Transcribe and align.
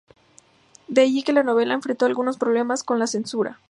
De 0.87 1.01
ahí 1.01 1.21
que 1.21 1.31
la 1.31 1.43
novela 1.43 1.75
enfrentó 1.75 2.07
algunos 2.07 2.37
problemas 2.39 2.83
con 2.83 2.97
la 2.97 3.05
censura. 3.05 3.59